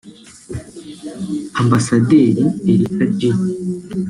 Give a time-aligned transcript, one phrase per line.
[1.61, 3.21] Ambasaderi Erica J